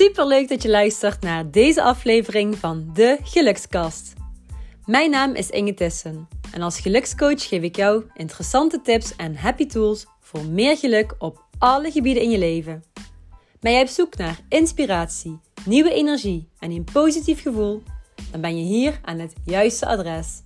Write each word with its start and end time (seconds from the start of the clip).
Super 0.00 0.26
leuk 0.26 0.48
dat 0.48 0.62
je 0.62 0.68
luistert 0.68 1.22
naar 1.22 1.50
deze 1.50 1.82
aflevering 1.82 2.56
van 2.58 2.90
de 2.94 3.18
Gelukskast. 3.22 4.12
Mijn 4.86 5.10
naam 5.10 5.34
is 5.34 5.50
Inge 5.50 5.74
Tissen 5.74 6.28
en 6.52 6.62
als 6.62 6.80
gelukscoach 6.80 7.48
geef 7.48 7.62
ik 7.62 7.76
jou 7.76 8.04
interessante 8.14 8.80
tips 8.80 9.16
en 9.16 9.36
happy 9.36 9.66
tools 9.66 10.06
voor 10.20 10.44
meer 10.44 10.76
geluk 10.76 11.14
op 11.18 11.44
alle 11.58 11.90
gebieden 11.90 12.22
in 12.22 12.30
je 12.30 12.38
leven. 12.38 12.84
Ben 13.60 13.72
jij 13.72 13.82
op 13.82 13.88
zoek 13.88 14.16
naar 14.16 14.40
inspiratie, 14.48 15.40
nieuwe 15.64 15.92
energie 15.92 16.48
en 16.58 16.70
een 16.70 16.88
positief 16.92 17.42
gevoel? 17.42 17.82
Dan 18.30 18.40
ben 18.40 18.58
je 18.58 18.64
hier 18.64 19.00
aan 19.02 19.18
het 19.18 19.32
juiste 19.44 19.86
adres. 19.86 20.42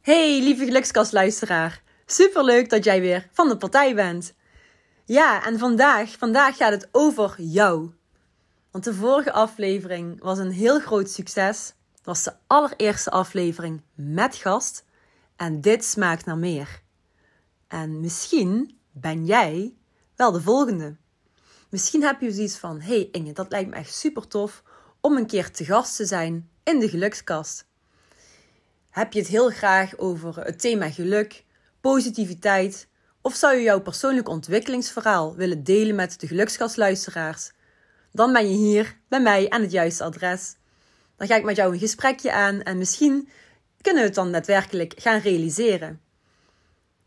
Hey 0.00 0.40
lieve 0.42 0.64
gelukskastluisteraar. 0.64 1.82
Super 2.06 2.44
leuk 2.44 2.70
dat 2.70 2.84
jij 2.84 3.00
weer 3.00 3.28
van 3.32 3.48
de 3.48 3.56
partij 3.56 3.94
bent. 3.94 4.36
Ja, 5.08 5.44
en 5.44 5.58
vandaag, 5.58 6.16
vandaag 6.18 6.56
gaat 6.56 6.72
het 6.72 6.88
over 6.92 7.34
jou. 7.42 7.90
Want 8.70 8.84
de 8.84 8.94
vorige 8.94 9.32
aflevering 9.32 10.22
was 10.22 10.38
een 10.38 10.50
heel 10.50 10.80
groot 10.80 11.10
succes. 11.10 11.74
Het 11.96 12.04
was 12.04 12.22
de 12.22 12.32
allereerste 12.46 13.10
aflevering 13.10 13.82
met 13.94 14.36
gast. 14.36 14.84
En 15.36 15.60
dit 15.60 15.84
smaakt 15.84 16.24
naar 16.24 16.38
meer. 16.38 16.82
En 17.68 18.00
misschien 18.00 18.78
ben 18.92 19.24
jij 19.24 19.74
wel 20.16 20.32
de 20.32 20.40
volgende. 20.40 20.96
Misschien 21.70 22.02
heb 22.02 22.20
je 22.20 22.32
zoiets 22.32 22.56
van: 22.56 22.80
hey 22.80 23.08
Inge, 23.12 23.32
dat 23.32 23.50
lijkt 23.50 23.70
me 23.70 23.76
echt 23.76 23.94
super 23.94 24.28
tof 24.28 24.62
om 25.00 25.16
een 25.16 25.26
keer 25.26 25.50
te 25.50 25.64
gast 25.64 25.96
te 25.96 26.06
zijn 26.06 26.50
in 26.62 26.78
de 26.78 26.88
gelukskast. 26.88 27.66
Heb 28.90 29.12
je 29.12 29.18
het 29.18 29.28
heel 29.28 29.50
graag 29.50 29.98
over 29.98 30.44
het 30.44 30.60
thema 30.60 30.90
geluk, 30.90 31.44
positiviteit, 31.80 32.88
of 33.28 33.34
zou 33.34 33.54
je 33.54 33.62
jouw 33.62 33.80
persoonlijk 33.80 34.28
ontwikkelingsverhaal 34.28 35.34
willen 35.34 35.64
delen 35.64 35.94
met 35.94 36.20
de 36.20 36.26
gelukskastluisteraars? 36.26 37.52
Dan 38.12 38.32
ben 38.32 38.50
je 38.50 38.56
hier 38.56 38.96
bij 39.08 39.20
mij 39.20 39.50
aan 39.50 39.60
het 39.60 39.70
juiste 39.70 40.04
adres. 40.04 40.56
Dan 41.16 41.26
ga 41.26 41.36
ik 41.36 41.44
met 41.44 41.56
jou 41.56 41.72
een 41.72 41.78
gesprekje 41.78 42.32
aan 42.32 42.62
en 42.62 42.78
misschien 42.78 43.28
kunnen 43.80 44.02
we 44.02 44.08
het 44.08 44.16
dan 44.16 44.32
daadwerkelijk 44.32 44.94
gaan 44.96 45.20
realiseren. 45.20 46.00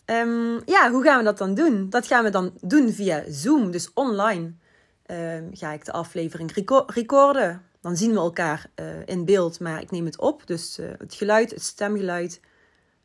Um, 0.06 0.62
ja, 0.66 0.92
hoe 0.92 1.04
gaan 1.04 1.18
we 1.18 1.24
dat 1.24 1.38
dan 1.38 1.54
doen? 1.54 1.90
Dat 1.90 2.08
gaan 2.08 2.24
we 2.24 2.30
dan 2.30 2.58
doen 2.62 2.94
via 2.94 3.24
Zoom, 3.28 3.72
dus 3.72 3.94
online. 3.94 4.54
Um, 5.06 5.50
ga 5.54 5.72
ik 5.72 5.86
de 5.86 5.92
aflevering 5.92 6.52
recorden. 6.88 7.62
Dan 7.82 7.98
zien 7.98 8.12
we 8.12 8.18
elkaar 8.18 8.70
uh, 8.76 8.86
in 9.06 9.26
beeld, 9.26 9.60
maar 9.60 9.82
ik 9.82 9.92
neem 9.92 10.06
het 10.06 10.20
op. 10.20 10.48
Dus 10.48 10.80
uh, 10.80 10.90
het 10.98 11.14
geluid, 11.14 11.52
het 11.52 11.64
stemgeluid, 11.64 12.40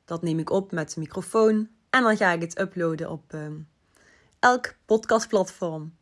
dat 0.05 0.22
neem 0.22 0.39
ik 0.39 0.50
op 0.50 0.72
met 0.72 0.94
de 0.94 1.00
microfoon. 1.00 1.75
En 1.97 2.02
dan 2.02 2.16
ga 2.16 2.33
ik 2.33 2.41
het 2.41 2.61
uploaden 2.61 3.11
op 3.11 3.33
um, 3.33 3.69
elk 4.39 4.75
podcastplatform. 4.86 5.97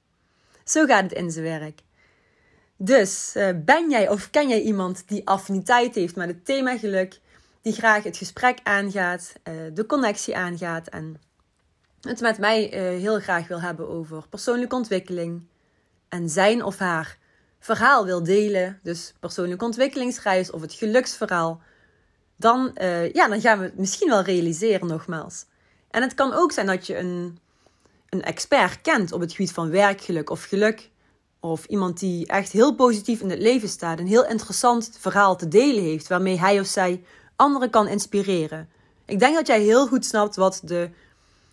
Zo 0.65 0.85
gaat 0.87 1.03
het 1.03 1.13
in 1.13 1.31
zijn 1.31 1.45
werk. 1.45 1.81
Dus 2.77 3.35
uh, 3.37 3.49
ben 3.65 3.91
jij 3.91 4.09
of 4.09 4.31
ken 4.31 4.49
jij 4.49 4.61
iemand 4.61 5.09
die 5.09 5.27
affiniteit 5.29 5.95
heeft 5.95 6.17
met 6.17 6.29
het 6.29 6.45
thema 6.45 6.79
geluk? 6.79 7.21
die 7.63 7.73
graag 7.73 8.03
het 8.03 8.17
gesprek 8.17 8.59
aangaat, 8.63 9.33
uh, 9.49 9.55
de 9.75 9.87
connectie 9.87 10.37
aangaat 10.37 10.89
en 10.89 11.21
het 12.01 12.21
met 12.21 12.39
mij 12.39 12.75
uh, 12.75 13.01
heel 13.01 13.21
graag 13.21 13.49
wil 13.49 13.61
hebben 13.61 13.89
over 13.89 14.29
persoonlijke 14.29 14.77
ontwikkeling 14.77 15.47
en 16.09 16.29
zijn 16.29 16.63
of 16.65 16.79
haar 16.79 17.19
verhaal 17.59 18.05
wil 18.05 18.23
delen, 18.23 18.81
dus 18.83 19.15
persoonlijke 19.21 19.65
ontwikkelingsreis 19.65 20.51
of 20.51 20.61
het 20.61 20.73
geluksverhaal, 20.73 21.63
dan, 22.37 22.71
ja, 23.13 23.29
dan 23.29 23.41
gaan 23.41 23.59
we 23.59 23.65
het 23.65 23.79
misschien 23.79 24.09
wel 24.09 24.23
realiseren 24.23 24.87
nogmaals. 24.87 25.47
En 25.95 26.03
het 26.03 26.15
kan 26.15 26.33
ook 26.33 26.53
zijn 26.53 26.67
dat 26.67 26.87
je 26.87 26.99
een, 26.99 27.39
een 28.09 28.23
expert 28.23 28.81
kent 28.81 29.13
op 29.13 29.21
het 29.21 29.31
gebied 29.31 29.53
van 29.53 29.71
werkgeluk 29.71 30.31
of 30.31 30.45
geluk. 30.45 30.91
Of 31.41 31.65
iemand 31.65 31.99
die 31.99 32.27
echt 32.27 32.53
heel 32.53 32.75
positief 32.75 33.21
in 33.21 33.31
het 33.31 33.39
leven 33.39 33.69
staat. 33.69 33.99
Een 33.99 34.07
heel 34.07 34.27
interessant 34.27 34.91
verhaal 34.99 35.37
te 35.37 35.49
delen 35.49 35.83
heeft. 35.83 36.09
Waarmee 36.09 36.39
hij 36.39 36.61
of 36.61 36.67
zij 36.67 37.05
anderen 37.37 37.71
kan 37.71 37.89
inspireren. 37.89 38.69
Ik 39.05 39.19
denk 39.19 39.35
dat 39.35 39.47
jij 39.47 39.61
heel 39.61 39.87
goed 39.87 40.05
snapt 40.05 40.37
wat 40.37 40.61
de, 40.65 40.91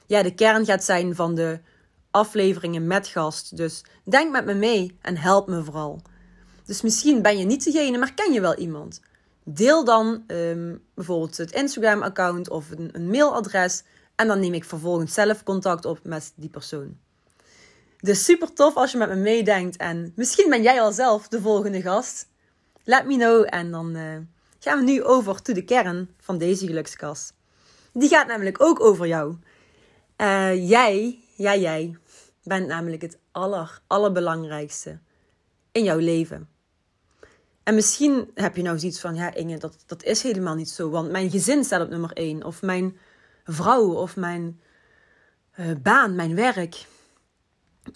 ja, 0.06 0.24
de 0.24 0.34
kern 0.34 0.66
gaat 0.66 0.84
zijn 0.84 1.16
van 1.16 1.36
de 1.36 1.60
afleveringen 2.12 2.88
met 2.88 3.08
gast. 3.08 3.58
Dus 3.58 3.84
denk 4.04 4.32
met 4.32 4.46
me 4.46 4.54
mee 4.54 4.98
en 5.02 5.18
help 5.18 5.48
me 5.48 5.64
vooral. 5.64 6.02
Dus 6.66 6.82
misschien 6.82 7.22
ben 7.22 7.38
je 7.38 7.46
niet 7.46 7.64
degene, 7.64 7.98
maar 7.98 8.14
ken 8.14 8.34
je 8.34 8.42
wel 8.42 8.56
iemand. 8.56 9.02
Deel 9.44 9.86
dan 9.86 10.24
um, 10.28 10.82
bijvoorbeeld 10.94 11.38
het 11.38 11.52
Instagram-account 11.52 12.50
of 12.50 12.72
een, 12.72 12.90
een 12.92 13.10
mailadres. 13.10 13.84
En 14.22 14.28
dan 14.28 14.40
neem 14.40 14.54
ik 14.54 14.64
vervolgens 14.64 15.14
zelf 15.14 15.44
contact 15.44 15.86
op 15.86 16.00
met 16.04 16.34
die 16.36 16.50
persoon. 16.50 16.98
Dus 18.00 18.26
super 18.26 18.54
tof 18.54 18.76
als 18.76 18.92
je 18.92 18.98
met 18.98 19.10
me 19.10 19.16
meedenkt. 19.16 19.78
En 19.78 20.14
misschien 20.16 20.50
ben 20.50 20.62
jij 20.62 20.82
al 20.82 20.92
zelf 20.92 21.28
de 21.28 21.42
volgende 21.42 21.82
gast. 21.82 22.28
Let 22.84 23.06
me 23.06 23.16
know 23.16 23.46
en 23.50 23.72
dan. 23.72 23.96
Uh, 23.96 24.18
gaan 24.60 24.78
we 24.78 24.84
nu 24.84 25.04
over 25.04 25.42
tot 25.42 25.56
de 25.56 25.64
kern 25.64 26.10
van 26.18 26.38
deze 26.38 26.66
gelukskast. 26.66 27.34
Die 27.94 28.10
gaat 28.10 28.28
namelijk 28.28 28.62
ook 28.64 28.80
over 28.80 29.08
jou. 29.08 29.36
Uh, 30.18 30.70
jij, 30.70 31.20
jij, 31.36 31.60
jij 31.60 31.98
bent 32.44 32.68
namelijk 32.68 33.02
het 33.02 33.18
aller, 33.32 33.82
allerbelangrijkste 33.88 35.00
in 35.72 35.84
jouw 35.84 36.00
leven. 36.00 36.50
En 37.64 37.76
misschien 37.76 38.32
heb 38.34 38.56
je 38.56 38.62
nou 38.62 38.80
zoiets 38.80 39.00
van, 39.00 39.16
ja 39.16 39.34
Inge, 39.34 39.58
dat, 39.58 39.76
dat 39.86 40.04
is 40.04 40.24
helemaal 40.24 40.56
niet 40.56 40.70
zo. 40.70 40.90
Want 40.90 41.12
mijn 41.12 41.30
gezin 41.30 41.64
staat 41.64 41.82
op 41.82 41.90
nummer 41.90 42.14
één. 42.14 42.44
Of 42.44 42.62
mijn 42.62 42.98
vrouw, 43.44 43.94
of 43.94 44.16
mijn 44.16 44.62
uh, 45.60 45.72
baan, 45.82 46.16
mijn 46.16 46.36
werk. 46.36 46.86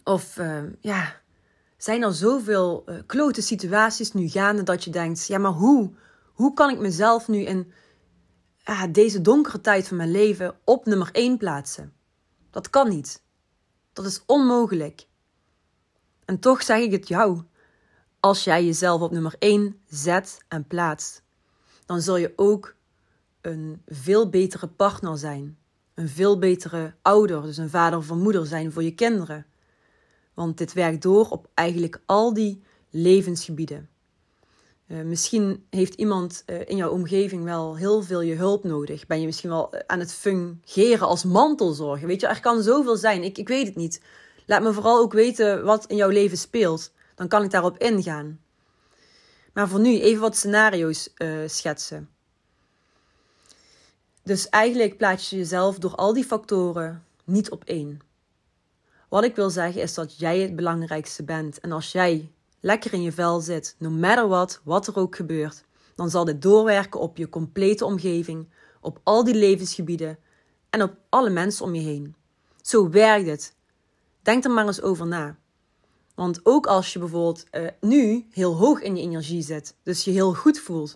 Of 0.04 0.38
uh, 0.38 0.64
ja, 0.80 1.22
zijn 1.78 2.04
er 2.04 2.14
zoveel 2.14 2.84
uh, 2.90 2.96
klote 3.06 3.42
situaties 3.42 4.14
nu 4.14 4.28
gaande 4.28 4.64
dat 4.64 4.84
je 4.84 4.92
denkt, 4.92 5.28
ja 5.28 5.38
maar 5.38 5.52
hoe 5.52 5.92
hoe 6.36 6.54
kan 6.54 6.70
ik 6.70 6.80
mezelf 6.80 7.28
nu 7.28 7.40
in 7.40 7.72
ah, 8.64 8.84
deze 8.92 9.22
donkere 9.22 9.62
tijd 9.62 9.88
van 9.88 9.98
mijn 9.98 10.12
leven 10.12 10.58
op 10.64 10.86
nummer 10.86 11.10
1 11.12 11.38
plaatsen? 11.38 11.94
Dat 12.52 12.70
kan 12.70 12.90
niet. 12.90 13.24
Dat 13.94 14.06
is 14.06 14.24
onmogelijk. 14.26 15.08
En 16.26 16.40
toch 16.40 16.64
zeg 16.64 16.80
ik 16.80 16.92
het 16.92 17.08
jou. 17.08 17.42
Als 18.20 18.44
jij 18.44 18.66
jezelf 18.66 19.02
op 19.02 19.12
nummer 19.12 19.36
1 19.40 19.82
zet 19.88 20.38
en 20.48 20.68
plaatst, 20.68 21.24
dan 21.86 22.02
zul 22.02 22.18
je 22.18 22.34
ook 22.36 22.75
een 23.46 23.82
veel 23.88 24.30
betere 24.30 24.68
partner 24.68 25.18
zijn. 25.18 25.58
Een 25.94 26.10
veel 26.10 26.40
betere 26.40 26.94
ouder, 27.02 27.42
dus 27.42 27.58
een 27.58 27.70
vader 27.70 28.00
of 28.00 28.10
een 28.10 28.22
moeder 28.22 28.46
zijn 28.46 28.72
voor 28.72 28.84
je 28.84 28.96
kinderen. 28.96 29.46
Want 30.34 30.58
dit 30.58 30.74
werkt 30.74 31.02
door 31.02 31.30
op 31.30 31.48
eigenlijk 31.54 32.02
al 32.06 32.34
die 32.34 32.64
levensgebieden. 32.90 33.90
Uh, 34.88 35.02
misschien 35.02 35.66
heeft 35.70 35.94
iemand 35.94 36.44
uh, 36.46 36.60
in 36.66 36.76
jouw 36.76 36.90
omgeving 36.90 37.44
wel 37.44 37.76
heel 37.78 38.02
veel 38.02 38.22
je 38.22 38.36
hulp 38.36 38.64
nodig. 38.64 39.08
Ben 39.08 39.20
je 39.20 39.26
misschien 39.26 39.50
wel 39.50 39.74
eh, 39.74 39.82
aan 39.88 40.00
het 40.00 40.14
fungeren 40.14 41.08
als 41.08 41.24
mantelzorger. 41.24 42.08
Weet 42.08 42.22
je, 42.22 42.28
er 42.28 42.40
kan 42.40 42.62
zoveel 42.62 42.96
zijn. 42.96 43.24
Ik, 43.24 43.38
ik 43.38 43.48
weet 43.48 43.68
het 43.68 43.76
niet. 43.76 44.02
Laat 44.46 44.62
me 44.62 44.74
vooral 44.74 45.00
ook 45.00 45.14
weten 45.14 45.64
wat 45.64 45.86
in 45.86 45.96
jouw 45.96 46.10
leven 46.10 46.38
speelt. 46.38 46.92
Dan 47.16 47.28
kan 47.28 47.44
ik 47.44 47.52
daarop 47.52 47.78
ingaan. 47.78 48.40
Maar 49.54 49.68
voor 49.68 49.80
nu 49.80 50.00
even 50.00 50.22
wat 50.22 50.36
scenario's 50.36 51.10
schetsen. 51.46 52.15
Dus 54.26 54.50
eigenlijk 54.50 54.98
plaats 54.98 55.30
je 55.30 55.38
jezelf 55.38 55.80
door 55.80 55.96
al 55.96 56.14
die 56.14 56.24
factoren 56.24 57.04
niet 57.24 57.52
op 57.52 57.64
één. 57.64 58.00
Wat 59.10 59.24
ik 59.24 59.36
wil 59.36 59.50
zeggen 59.50 59.82
is 59.82 59.94
dat 59.94 60.18
jij 60.18 60.40
het 60.40 60.56
belangrijkste 60.56 61.24
bent. 61.24 61.60
En 61.60 61.72
als 61.72 61.92
jij 61.92 62.32
lekker 62.60 62.94
in 62.94 63.02
je 63.02 63.12
vel 63.12 63.40
zit, 63.40 63.76
no 63.80 63.90
matter 63.90 64.28
what, 64.28 64.62
wat 64.64 64.88
er 64.88 64.96
ook 64.98 65.16
gebeurt, 65.16 65.64
dan 65.96 66.10
zal 66.10 66.26
dit 66.26 66.42
doorwerken 66.42 67.00
op 67.00 67.18
je 67.18 67.30
complete 67.30 67.86
omgeving, 67.86 68.50
op 68.82 69.00
al 69.04 69.24
die 69.24 69.36
levensgebieden 69.36 70.18
en 70.70 70.82
op 70.82 70.96
alle 71.10 71.30
mensen 71.30 71.66
om 71.66 71.76
je 71.76 71.82
heen. 71.82 72.16
Zo 72.62 72.90
werkt 72.90 73.28
het. 73.28 73.56
Denk 74.22 74.44
er 74.44 74.52
maar 74.52 74.66
eens 74.66 74.82
over 74.82 75.08
na. 75.08 75.38
Want 76.16 76.40
ook 76.44 76.68
als 76.68 76.94
je 76.94 77.00
bijvoorbeeld 77.00 77.46
uh, 77.52 77.68
nu 77.80 78.28
heel 78.32 78.56
hoog 78.56 78.82
in 78.82 78.96
je 78.96 79.02
energie 79.02 79.42
zit, 79.42 79.76
dus 79.84 80.04
je 80.04 80.12
heel 80.12 80.34
goed 80.34 80.60
voelt, 80.60 80.94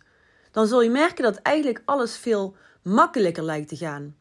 dan 0.51 0.67
zul 0.67 0.81
je 0.81 0.89
merken 0.89 1.23
dat 1.23 1.35
eigenlijk 1.35 1.81
alles 1.85 2.17
veel 2.17 2.55
makkelijker 2.81 3.43
lijkt 3.43 3.67
te 3.67 3.77
gaan. 3.77 4.15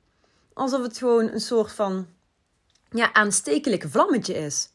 Alsof 0.53 0.83
het 0.83 0.99
gewoon 0.99 1.31
een 1.31 1.41
soort 1.41 1.73
van 1.73 2.07
ja, 2.91 3.13
aanstekelijke 3.13 3.89
vlammetje 3.89 4.35
is. 4.35 4.73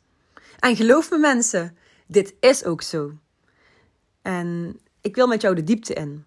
En 0.60 0.76
geloof 0.76 1.10
me 1.10 1.18
mensen, 1.18 1.78
dit 2.08 2.34
is 2.40 2.64
ook 2.64 2.82
zo. 2.82 3.12
En 4.22 4.80
ik 5.02 5.16
wil 5.16 5.28
met 5.28 5.42
jou 5.42 5.56
de 5.56 5.64
diepte 5.64 5.94
in. 5.94 6.26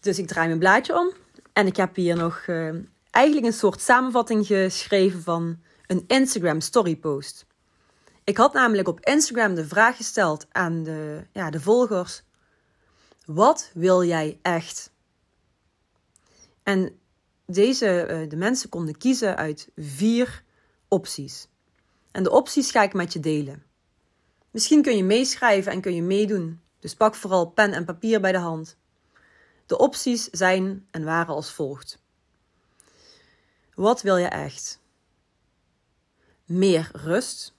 Dus 0.00 0.18
ik 0.18 0.26
draai 0.26 0.46
mijn 0.46 0.58
blaadje 0.58 0.98
om 0.98 1.12
en 1.52 1.66
ik 1.66 1.76
heb 1.76 1.94
hier 1.96 2.16
nog 2.16 2.46
uh, 2.46 2.74
eigenlijk 3.10 3.46
een 3.46 3.52
soort 3.52 3.80
samenvatting 3.80 4.46
geschreven 4.46 5.22
van 5.22 5.60
een 5.86 6.04
Instagram 6.06 6.60
story 6.60 6.96
post. 6.96 7.46
Ik 8.24 8.36
had 8.36 8.52
namelijk 8.52 8.88
op 8.88 9.00
Instagram 9.00 9.54
de 9.54 9.66
vraag 9.66 9.96
gesteld 9.96 10.46
aan 10.52 10.82
de, 10.82 11.26
ja, 11.32 11.50
de 11.50 11.60
volgers: 11.60 12.22
Wat 13.26 13.70
wil 13.74 14.04
jij 14.04 14.38
echt? 14.42 14.92
En 16.64 16.98
deze, 17.46 18.08
uh, 18.10 18.28
de 18.28 18.36
mensen 18.36 18.68
konden 18.68 18.96
kiezen 18.96 19.36
uit 19.36 19.70
vier 19.76 20.44
opties. 20.88 21.48
En 22.10 22.22
de 22.22 22.30
opties 22.30 22.70
ga 22.70 22.82
ik 22.82 22.92
met 22.92 23.12
je 23.12 23.20
delen. 23.20 23.62
Misschien 24.50 24.82
kun 24.82 24.96
je 24.96 25.04
meeschrijven 25.04 25.72
en 25.72 25.80
kun 25.80 25.94
je 25.94 26.02
meedoen. 26.02 26.60
Dus 26.78 26.94
pak 26.94 27.14
vooral 27.14 27.50
pen 27.50 27.72
en 27.72 27.84
papier 27.84 28.20
bij 28.20 28.32
de 28.32 28.38
hand. 28.38 28.76
De 29.66 29.78
opties 29.78 30.24
zijn 30.24 30.86
en 30.90 31.04
waren 31.04 31.34
als 31.34 31.52
volgt. 31.52 32.02
Wat 33.74 34.02
wil 34.02 34.16
je 34.16 34.26
echt? 34.26 34.80
Meer 36.44 36.90
rust. 36.92 37.54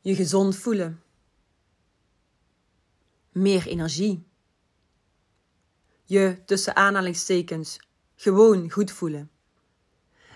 Je 0.00 0.14
gezond 0.14 0.56
voelen. 0.56 1.02
Meer 3.32 3.66
energie. 3.66 4.26
Je 6.04 6.36
tussen 6.46 6.76
aanhalingstekens 6.76 7.78
gewoon 8.16 8.70
goed 8.70 8.90
voelen. 8.92 9.30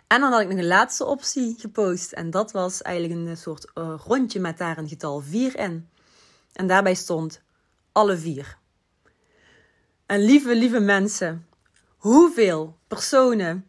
En 0.07 0.21
dan 0.21 0.33
had 0.33 0.41
ik 0.41 0.49
nog 0.49 0.59
een 0.59 0.67
laatste 0.67 1.05
optie 1.05 1.55
gepost. 1.59 2.13
En 2.13 2.31
dat 2.31 2.53
was 2.53 2.83
eigenlijk 2.83 3.29
een 3.29 3.37
soort 3.37 3.71
uh, 3.75 3.95
rondje 4.07 4.41
met 4.41 4.59
daar 4.59 4.79
een 4.79 4.89
getal 4.89 5.21
4 5.21 5.59
in. 5.59 5.89
En 6.53 6.67
daarbij 6.67 6.95
stond 6.95 7.41
alle 7.93 8.17
vier. 8.17 8.59
En 10.07 10.21
lieve, 10.21 10.55
lieve 10.55 10.81
mensen, 10.81 11.47
hoeveel 11.97 12.79
personen 12.87 13.69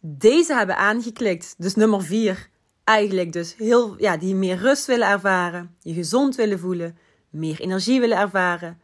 deze 0.00 0.54
hebben 0.54 0.76
aangeklikt, 0.76 1.54
dus 1.58 1.74
nummer 1.74 2.02
4, 2.02 2.48
eigenlijk 2.84 3.32
dus 3.32 3.56
heel, 3.56 3.94
ja, 3.98 4.16
die 4.16 4.34
meer 4.34 4.56
rust 4.56 4.86
willen 4.86 5.08
ervaren, 5.08 5.76
je 5.80 5.94
gezond 5.94 6.34
willen 6.34 6.58
voelen, 6.58 6.98
meer 7.30 7.60
energie 7.60 8.00
willen 8.00 8.18
ervaren 8.18 8.80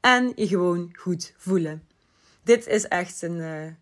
en 0.00 0.32
je 0.34 0.46
gewoon 0.46 0.94
goed 0.98 1.34
voelen. 1.36 1.85
Dit 2.46 2.66
is 2.66 2.88
echt 2.88 3.22
een, 3.22 3.36
uh, 3.38 3.72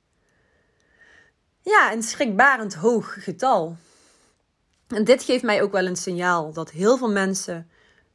ja, 1.61 1.93
een 1.93 2.03
schrikbarend 2.03 2.75
hoog 2.75 3.25
getal. 3.25 3.77
En 4.87 5.05
dit 5.05 5.23
geeft 5.23 5.43
mij 5.43 5.63
ook 5.63 5.73
wel 5.73 5.87
een 5.87 5.97
signaal 5.97 6.53
dat 6.53 6.71
heel 6.71 6.97
veel 6.97 7.11
mensen 7.11 7.71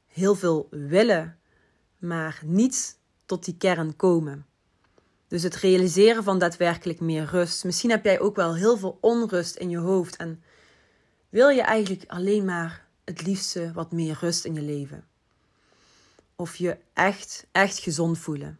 heel 0.08 0.36
veel 0.36 0.68
willen, 0.70 1.40
maar 1.98 2.42
niet 2.46 2.98
tot 3.26 3.46
die 3.46 3.58
kern 3.58 3.96
komen. 3.96 4.46
Dus 5.28 5.44
het 5.44 5.56
realiseren 5.56 6.24
van 6.24 6.40
daadwerkelijk 6.40 7.00
meer 7.00 7.26
rust. 7.26 7.64
Misschien 7.64 7.90
heb 7.90 8.04
jij 8.04 8.20
ook 8.20 8.36
wel 8.36 8.56
heel 8.56 8.78
veel 8.78 8.98
onrust 9.02 9.56
in 9.56 9.70
je 9.70 9.78
hoofd 9.78 10.16
en 10.16 10.44
wil 11.30 11.50
je 11.50 11.62
eigenlijk 11.62 12.04
alleen 12.08 12.46
maar 12.46 12.86
het 13.06 13.22
liefste 13.22 13.72
wat 13.74 13.92
meer 13.92 14.18
rust 14.22 14.46
in 14.46 14.54
je 14.54 14.62
leven. 14.62 15.08
Of 16.36 16.56
je 16.56 16.78
echt, 16.94 17.48
echt 17.52 17.80
gezond 17.80 18.18
voelen. 18.18 18.59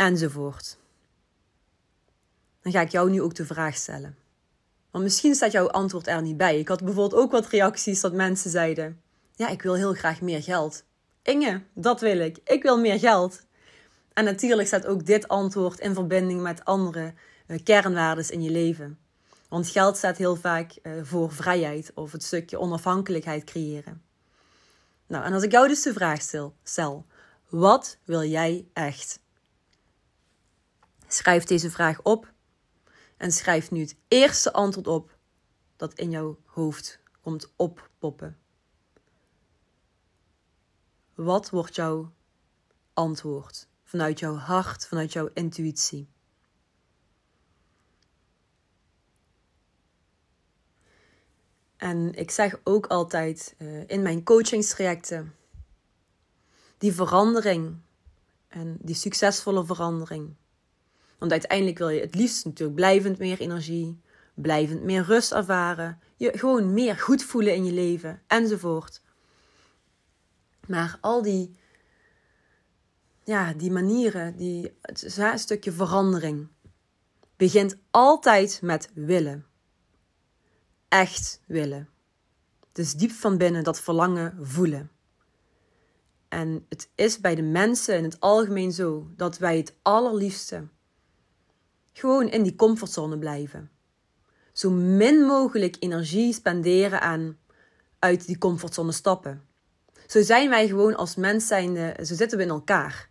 Enzovoort. 0.00 0.76
Dan 2.62 2.72
ga 2.72 2.80
ik 2.80 2.88
jou 2.88 3.10
nu 3.10 3.22
ook 3.22 3.34
de 3.34 3.46
vraag 3.46 3.76
stellen. 3.76 4.16
Want 4.90 5.04
misschien 5.04 5.34
staat 5.34 5.52
jouw 5.52 5.68
antwoord 5.68 6.06
er 6.06 6.22
niet 6.22 6.36
bij. 6.36 6.58
Ik 6.58 6.68
had 6.68 6.84
bijvoorbeeld 6.84 7.22
ook 7.22 7.30
wat 7.30 7.46
reacties 7.46 8.00
dat 8.00 8.12
mensen 8.12 8.50
zeiden: 8.50 9.00
Ja, 9.34 9.48
ik 9.48 9.62
wil 9.62 9.74
heel 9.74 9.94
graag 9.94 10.20
meer 10.20 10.42
geld. 10.42 10.84
Inge, 11.22 11.62
dat 11.74 12.00
wil 12.00 12.18
ik. 12.18 12.38
Ik 12.44 12.62
wil 12.62 12.78
meer 12.78 12.98
geld. 12.98 13.42
En 14.12 14.24
natuurlijk 14.24 14.68
staat 14.68 14.86
ook 14.86 15.06
dit 15.06 15.28
antwoord 15.28 15.78
in 15.78 15.94
verbinding 15.94 16.40
met 16.40 16.64
andere 16.64 17.14
uh, 17.46 17.58
kernwaarden 17.64 18.30
in 18.30 18.42
je 18.42 18.50
leven. 18.50 18.98
Want 19.48 19.68
geld 19.68 19.96
staat 19.96 20.16
heel 20.16 20.36
vaak 20.36 20.72
uh, 20.82 20.92
voor 21.02 21.32
vrijheid 21.32 21.90
of 21.94 22.12
het 22.12 22.22
stukje 22.22 22.58
onafhankelijkheid 22.58 23.44
creëren. 23.44 24.02
Nou, 25.06 25.24
en 25.24 25.32
als 25.32 25.42
ik 25.42 25.52
jou 25.52 25.68
dus 25.68 25.82
de 25.82 25.92
vraag 25.92 26.20
stel 26.62 27.04
wat 27.48 27.98
wil 28.04 28.24
jij 28.24 28.66
echt? 28.72 29.20
Schrijf 31.12 31.44
deze 31.44 31.70
vraag 31.70 32.02
op 32.02 32.32
en 33.16 33.32
schrijf 33.32 33.70
nu 33.70 33.80
het 33.80 33.96
eerste 34.08 34.52
antwoord 34.52 34.86
op 34.86 35.16
dat 35.76 35.94
in 35.94 36.10
jouw 36.10 36.38
hoofd 36.44 37.00
komt 37.20 37.52
oppoppen. 37.56 38.38
Wat 41.14 41.50
wordt 41.50 41.74
jouw 41.74 42.12
antwoord 42.92 43.68
vanuit 43.84 44.18
jouw 44.18 44.34
hart, 44.34 44.86
vanuit 44.86 45.12
jouw 45.12 45.30
intuïtie? 45.34 46.08
En 51.76 52.14
ik 52.14 52.30
zeg 52.30 52.60
ook 52.64 52.86
altijd 52.86 53.54
uh, 53.58 53.88
in 53.88 54.02
mijn 54.02 54.22
coachingstrajecten: 54.22 55.34
die 56.78 56.92
verandering 56.92 57.76
en 58.48 58.78
die 58.80 58.94
succesvolle 58.94 59.64
verandering. 59.64 60.34
Want 61.20 61.32
uiteindelijk 61.32 61.78
wil 61.78 61.88
je 61.88 62.00
het 62.00 62.14
liefst 62.14 62.44
natuurlijk 62.44 62.76
blijvend 62.76 63.18
meer 63.18 63.40
energie, 63.40 64.00
blijvend 64.34 64.82
meer 64.82 65.02
rust 65.02 65.32
ervaren, 65.32 66.00
je 66.16 66.38
gewoon 66.38 66.72
meer 66.72 66.96
goed 66.96 67.22
voelen 67.22 67.54
in 67.54 67.64
je 67.64 67.72
leven 67.72 68.22
enzovoort. 68.26 69.02
Maar 70.66 70.98
al 71.00 71.22
die, 71.22 71.56
ja, 73.24 73.52
die 73.52 73.70
manieren, 73.70 74.36
die, 74.36 74.72
het 74.80 75.40
stukje 75.40 75.72
verandering, 75.72 76.48
begint 77.36 77.76
altijd 77.90 78.62
met 78.62 78.90
willen. 78.94 79.46
Echt 80.88 81.40
willen. 81.46 81.88
Dus 82.72 82.94
diep 82.94 83.10
van 83.10 83.36
binnen 83.38 83.64
dat 83.64 83.80
verlangen 83.80 84.38
voelen. 84.40 84.90
En 86.28 86.66
het 86.68 86.90
is 86.94 87.20
bij 87.20 87.34
de 87.34 87.42
mensen 87.42 87.96
in 87.96 88.04
het 88.04 88.20
algemeen 88.20 88.72
zo 88.72 89.10
dat 89.16 89.38
wij 89.38 89.56
het 89.56 89.74
allerliefste 89.82 90.68
gewoon 91.92 92.28
in 92.28 92.42
die 92.42 92.56
comfortzone 92.56 93.18
blijven. 93.18 93.70
Zo 94.52 94.70
min 94.70 95.20
mogelijk 95.20 95.76
energie 95.78 96.32
spenderen 96.32 97.00
aan 97.00 97.38
uit 97.98 98.26
die 98.26 98.38
comfortzone 98.38 98.92
stappen. 98.92 99.42
Zo 100.06 100.22
zijn 100.22 100.48
wij 100.48 100.68
gewoon 100.68 100.96
als 100.96 101.14
mens 101.14 101.46
zijnde, 101.46 101.96
zo 102.04 102.14
zitten 102.14 102.38
we 102.38 102.44
in 102.44 102.50
elkaar. 102.50 103.08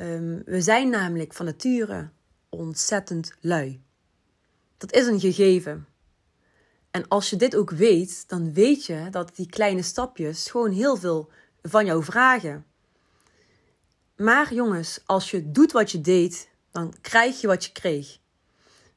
Um, 0.00 0.42
we 0.44 0.60
zijn 0.60 0.88
namelijk 0.88 1.32
van 1.32 1.46
nature 1.46 2.10
ontzettend 2.48 3.34
lui. 3.40 3.82
Dat 4.76 4.92
is 4.92 5.06
een 5.06 5.20
gegeven. 5.20 5.86
En 6.90 7.08
als 7.08 7.30
je 7.30 7.36
dit 7.36 7.56
ook 7.56 7.70
weet, 7.70 8.28
dan 8.28 8.52
weet 8.52 8.84
je 8.84 9.06
dat 9.10 9.36
die 9.36 9.46
kleine 9.46 9.82
stapjes 9.82 10.50
gewoon 10.50 10.70
heel 10.70 10.96
veel 10.96 11.30
van 11.62 11.84
jou 11.84 12.04
vragen. 12.04 12.66
Maar 14.16 14.54
jongens, 14.54 15.00
als 15.06 15.30
je 15.30 15.50
doet 15.50 15.72
wat 15.72 15.90
je 15.90 16.00
deed, 16.00 16.48
dan 16.74 16.94
krijg 17.00 17.40
je 17.40 17.46
wat 17.46 17.64
je 17.64 17.72
kreeg. 17.72 18.18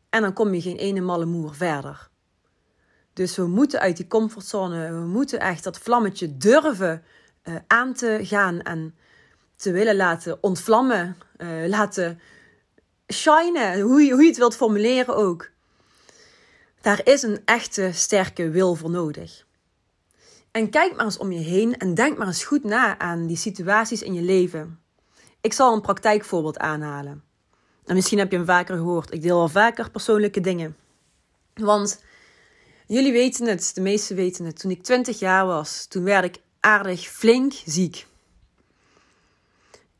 En 0.09 0.21
dan 0.21 0.33
kom 0.33 0.53
je 0.53 0.61
geen 0.61 0.77
ene 0.77 1.01
malle 1.01 1.25
moer 1.25 1.55
verder. 1.55 2.09
Dus 3.13 3.35
we 3.35 3.47
moeten 3.47 3.79
uit 3.79 3.97
die 3.97 4.07
comfortzone, 4.07 4.91
we 4.91 5.05
moeten 5.05 5.39
echt 5.39 5.63
dat 5.63 5.77
vlammetje 5.77 6.37
durven 6.37 7.03
uh, 7.43 7.55
aan 7.67 7.93
te 7.93 8.19
gaan 8.21 8.61
en 8.61 8.95
te 9.55 9.71
willen 9.71 9.95
laten 9.95 10.43
ontvlammen, 10.43 11.17
uh, 11.37 11.67
laten 11.67 12.19
shinen, 13.13 13.79
hoe 13.79 14.11
hoe 14.11 14.21
je 14.21 14.27
het 14.27 14.37
wilt 14.37 14.55
formuleren 14.55 15.15
ook. 15.15 15.49
Daar 16.81 17.01
is 17.03 17.21
een 17.21 17.41
echte 17.45 17.89
sterke 17.93 18.49
wil 18.49 18.75
voor 18.75 18.89
nodig. 18.89 19.45
En 20.51 20.69
kijk 20.69 20.95
maar 20.95 21.05
eens 21.05 21.17
om 21.17 21.31
je 21.31 21.39
heen 21.39 21.77
en 21.77 21.93
denk 21.93 22.17
maar 22.17 22.27
eens 22.27 22.43
goed 22.43 22.63
na 22.63 22.99
aan 22.99 23.27
die 23.27 23.37
situaties 23.37 24.01
in 24.01 24.13
je 24.13 24.21
leven. 24.21 24.79
Ik 25.41 25.53
zal 25.53 25.73
een 25.73 25.81
praktijkvoorbeeld 25.81 26.57
aanhalen. 26.57 27.26
En 27.87 27.95
misschien 27.95 28.17
heb 28.17 28.31
je 28.31 28.37
hem 28.37 28.45
vaker 28.45 28.75
gehoord. 28.75 29.13
Ik 29.13 29.21
deel 29.21 29.39
al 29.39 29.47
vaker 29.47 29.91
persoonlijke 29.91 30.41
dingen. 30.41 30.75
Want 31.53 32.03
jullie 32.87 33.11
weten 33.11 33.47
het, 33.47 33.71
de 33.73 33.81
meesten 33.81 34.15
weten 34.15 34.45
het. 34.45 34.59
Toen 34.59 34.71
ik 34.71 34.83
20 34.83 35.19
jaar 35.19 35.45
was, 35.45 35.85
toen 35.85 36.03
werd 36.03 36.25
ik 36.25 36.37
aardig 36.59 37.07
flink 37.07 37.53
ziek. 37.65 38.07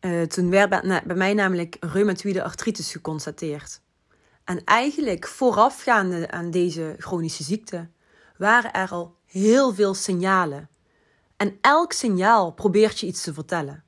Uh, 0.01 0.21
toen 0.21 0.49
werd 0.49 0.69
bij, 0.69 1.01
bij 1.05 1.15
mij 1.15 1.33
namelijk 1.33 1.77
reumatoïde 1.79 2.43
artritis 2.43 2.91
geconstateerd. 2.91 3.81
En 4.43 4.63
eigenlijk 4.63 5.27
voorafgaande 5.27 6.31
aan 6.31 6.51
deze 6.51 6.95
chronische 6.97 7.43
ziekte 7.43 7.87
waren 8.37 8.73
er 8.73 8.89
al 8.89 9.15
heel 9.25 9.73
veel 9.73 9.93
signalen. 9.93 10.69
En 11.37 11.57
elk 11.61 11.91
signaal 11.91 12.51
probeert 12.51 12.99
je 12.99 13.07
iets 13.07 13.21
te 13.21 13.33
vertellen. 13.33 13.83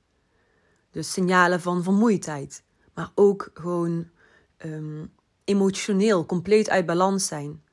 Dus 0.91 1.11
signalen 1.11 1.61
van 1.61 1.83
vermoeidheid, 1.83 2.63
maar 2.99 3.11
ook 3.15 3.49
gewoon 3.53 4.09
um, 4.65 5.11
emotioneel 5.43 6.25
compleet 6.25 6.69
uit 6.69 6.85
balans 6.85 7.27
zijn. 7.27 7.63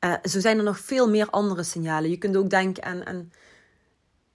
Uh, 0.00 0.14
zo 0.22 0.40
zijn 0.40 0.58
er 0.58 0.64
nog 0.64 0.78
veel 0.78 1.08
meer 1.08 1.30
andere 1.30 1.62
signalen. 1.62 2.10
Je 2.10 2.16
kunt 2.16 2.36
ook 2.36 2.50
denken 2.50 2.82
aan, 2.82 3.06
aan 3.06 3.32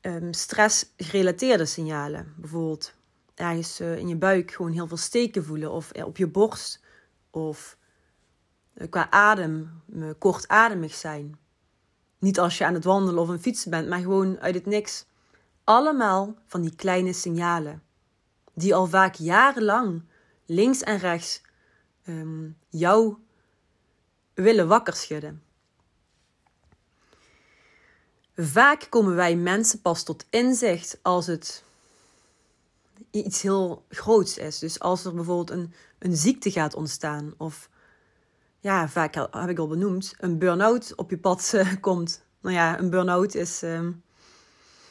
um, 0.02 0.34
stressgerelateerde 0.34 1.66
signalen. 1.66 2.34
Bijvoorbeeld 2.38 2.94
ergens 3.36 3.82
uh, 3.82 3.98
in 3.98 4.08
je 4.08 4.16
buik 4.16 4.52
gewoon 4.52 4.72
heel 4.72 4.88
veel 4.88 4.98
steken 4.98 5.44
voelen, 5.44 5.72
of 5.72 5.92
op 5.92 6.18
je 6.18 6.28
borst, 6.28 6.84
of 7.30 7.78
qua 8.90 9.12
adem 9.12 9.82
kortademig 10.18 10.94
zijn. 10.94 11.38
Niet 12.20 12.40
als 12.40 12.58
je 12.58 12.66
aan 12.66 12.74
het 12.74 12.84
wandelen 12.84 13.22
of 13.22 13.30
een 13.30 13.42
fietsen 13.42 13.72
bent, 13.72 13.88
maar 13.88 14.00
gewoon 14.00 14.40
uit 14.40 14.56
het 14.56 14.66
niks. 14.66 15.06
Allemaal 15.64 16.36
van 16.46 16.62
die 16.62 16.76
kleine 16.76 17.14
signalen, 17.14 17.84
die 18.54 18.76
al 18.76 18.86
vaak 18.86 19.16
jarenlang 19.16 20.04
links 20.46 20.82
en 20.82 20.98
rechts 20.98 21.42
um, 22.08 22.58
jou 22.70 23.16
willen 24.34 24.68
wakker 24.68 24.94
schudden. 24.94 25.44
Vaak 28.36 28.88
komen 28.90 29.16
wij 29.16 29.36
mensen 29.36 29.82
pas 29.82 30.04
tot 30.04 30.26
inzicht 30.30 31.00
als 31.02 31.28
het 31.28 31.64
iets 33.12 33.42
heel 33.42 33.86
groots 33.90 34.38
is. 34.38 34.60
Dus 34.60 34.80
als 34.80 35.06
er 35.06 35.14
bijvoorbeeld 35.14 35.50
een, 35.50 35.74
een 36.00 36.16
ziekte 36.16 36.52
gaat 36.52 36.76
ontstaan, 36.76 37.34
of 37.38 37.70
ja, 38.60 38.90
vaak 38.90 39.16
heb 39.16 39.50
ik 39.50 39.60
al 39.60 39.68
benoemd, 39.68 40.14
een 40.18 40.38
burn-out 40.38 40.96
op 40.96 41.10
je 41.10 41.18
pad 41.18 41.52
uh, 41.56 41.74
komt. 41.82 42.24
Nou 42.42 42.56
ja, 42.56 42.80
een 42.80 42.90
burn-out 42.90 43.36
is 43.36 43.64
uh, 43.64 43.88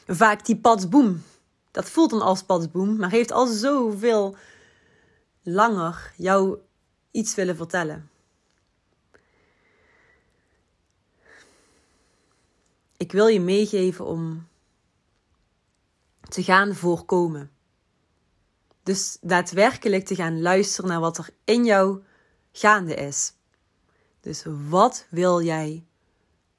vaak 0.07 0.45
die 0.45 0.57
padsboom. 0.57 1.23
Dat 1.71 1.89
voelt 1.89 2.09
dan 2.09 2.21
als 2.21 2.43
padsboom, 2.43 2.95
maar 2.95 3.09
heeft 3.09 3.31
al 3.31 3.47
zoveel 3.47 4.35
langer 5.45 6.13
jou 6.17 6.57
iets 7.11 7.35
willen 7.35 7.55
vertellen. 7.55 8.09
Ik 12.97 13.11
wil 13.11 13.27
je 13.27 13.39
meegeven 13.39 14.05
om 14.05 14.47
te 16.29 16.43
gaan 16.43 16.75
voorkomen. 16.75 17.51
Dus 18.83 19.17
daadwerkelijk 19.21 20.05
te 20.05 20.15
gaan 20.15 20.41
luisteren 20.41 20.89
naar 20.89 20.99
wat 20.99 21.17
er 21.17 21.29
in 21.43 21.65
jou 21.65 22.03
gaande 22.51 22.95
is. 22.95 23.33
Dus 24.19 24.43
wat 24.69 25.07
wil 25.09 25.41
jij 25.41 25.85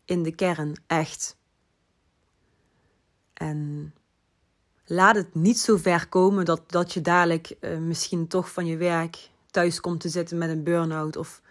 in 0.05 0.23
de 0.23 0.35
kern 0.35 0.83
echt? 0.87 1.37
En 3.33 3.95
laat 4.87 5.17
het 5.17 5.35
niet 5.35 5.59
zo 5.59 5.77
ver 5.77 6.09
komen 6.09 6.45
dat, 6.45 6.63
dat 6.67 6.93
je 6.93 7.01
dadelijk 7.01 7.57
uh, 7.61 7.79
misschien 7.79 8.27
toch 8.27 8.53
van 8.53 8.67
je 8.67 8.77
werk 8.77 9.31
thuis 9.51 9.81
komt 9.81 10.01
te 10.01 10.09
zitten 10.09 10.39
met 10.39 10.51
een 10.51 10.65
burn-out. 10.65 11.17
Of 11.17 11.43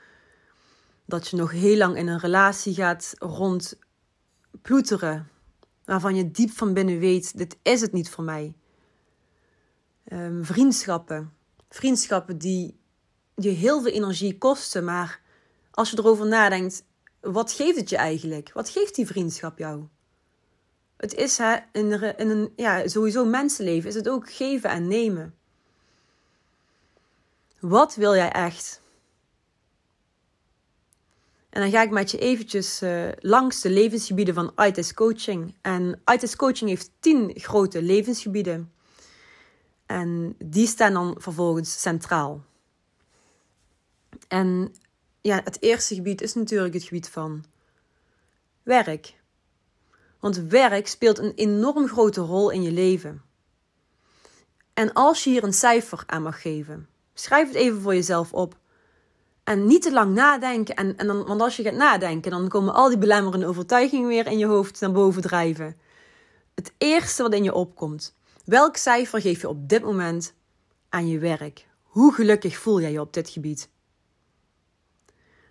dat 1.05 1.27
je 1.27 1.37
nog 1.37 1.51
heel 1.51 1.77
lang 1.77 1.97
in 1.97 2.07
een 2.07 2.19
relatie 2.19 2.73
gaat 2.73 3.13
rondploeteren. 3.19 5.29
Waarvan 5.85 6.15
je 6.15 6.31
diep 6.31 6.51
van 6.51 6.73
binnen 6.73 6.99
weet: 6.99 7.37
dit 7.37 7.57
is 7.61 7.81
het 7.81 7.91
niet 7.91 8.09
voor 8.09 8.23
mij. 8.23 8.53
Um, 10.11 10.45
vriendschappen. 10.45 11.33
Vriendschappen 11.69 12.37
die 12.37 12.79
je 13.35 13.49
heel 13.49 13.81
veel 13.81 13.91
energie 13.91 14.37
kosten, 14.37 14.83
maar 14.83 15.21
als 15.71 15.89
je 15.89 15.97
erover 15.97 16.27
nadenkt, 16.27 16.83
wat 17.21 17.51
geeft 17.51 17.77
het 17.77 17.89
je 17.89 17.97
eigenlijk? 17.97 18.51
Wat 18.53 18.69
geeft 18.69 18.95
die 18.95 19.05
vriendschap 19.05 19.57
jou? 19.57 19.87
Het 20.97 21.13
is 21.13 21.37
hè, 21.37 21.55
in, 21.71 22.17
in 22.17 22.29
een 22.29 22.53
ja, 22.55 22.87
sowieso 22.87 23.25
mensenleven 23.25 23.89
is 23.89 23.95
het 23.95 24.09
ook 24.09 24.31
geven 24.31 24.69
en 24.69 24.87
nemen. 24.87 25.35
Wat 27.59 27.95
wil 27.95 28.15
jij 28.15 28.31
echt? 28.31 28.81
En 31.49 31.61
dan 31.61 31.71
ga 31.71 31.81
ik 31.81 31.91
met 31.91 32.11
je 32.11 32.17
eventjes 32.17 32.81
uh, 32.81 33.07
langs 33.19 33.61
de 33.61 33.69
levensgebieden 33.69 34.33
van 34.33 34.53
ITIS 34.55 34.93
Coaching. 34.93 35.55
En 35.61 36.01
ITIS 36.05 36.35
Coaching 36.35 36.69
heeft 36.69 36.91
tien 36.99 37.31
grote 37.35 37.81
levensgebieden. 37.81 38.71
En 39.85 40.35
die 40.45 40.67
staan 40.67 40.93
dan 40.93 41.15
vervolgens 41.19 41.81
centraal. 41.81 42.43
En 44.27 44.75
ja, 45.21 45.41
het 45.43 45.61
eerste 45.61 45.95
gebied 45.95 46.21
is 46.21 46.33
natuurlijk 46.33 46.73
het 46.73 46.83
gebied 46.83 47.09
van 47.09 47.45
werk. 48.63 49.13
Want 50.19 50.37
werk 50.37 50.87
speelt 50.87 51.19
een 51.19 51.33
enorm 51.35 51.87
grote 51.87 52.21
rol 52.21 52.49
in 52.49 52.61
je 52.61 52.71
leven. 52.71 53.21
En 54.73 54.93
als 54.93 55.23
je 55.23 55.29
hier 55.29 55.43
een 55.43 55.53
cijfer 55.53 56.03
aan 56.05 56.21
mag 56.21 56.41
geven, 56.41 56.87
schrijf 57.13 57.47
het 57.47 57.55
even 57.55 57.81
voor 57.81 57.93
jezelf 57.93 58.33
op. 58.33 58.57
En 59.43 59.67
niet 59.67 59.81
te 59.81 59.91
lang 59.91 60.13
nadenken. 60.13 60.75
En, 60.75 60.97
en 60.97 61.07
dan, 61.07 61.25
want 61.25 61.41
als 61.41 61.55
je 61.55 61.63
gaat 61.63 61.73
nadenken, 61.73 62.31
dan 62.31 62.47
komen 62.47 62.73
al 62.73 62.89
die 62.89 62.97
belemmerende 62.97 63.45
overtuigingen 63.45 64.07
weer 64.07 64.27
in 64.27 64.37
je 64.37 64.45
hoofd 64.45 64.79
naar 64.79 64.91
boven 64.91 65.21
drijven. 65.21 65.77
Het 66.55 66.73
eerste 66.77 67.21
wat 67.21 67.33
in 67.33 67.43
je 67.43 67.53
opkomt. 67.53 68.15
Welk 68.45 68.77
cijfer 68.77 69.21
geef 69.21 69.41
je 69.41 69.49
op 69.49 69.69
dit 69.69 69.83
moment 69.83 70.33
aan 70.89 71.07
je 71.07 71.19
werk? 71.19 71.67
Hoe 71.83 72.13
gelukkig 72.13 72.57
voel 72.57 72.81
jij 72.81 72.91
je 72.91 73.01
op 73.01 73.13
dit 73.13 73.29
gebied? 73.29 73.69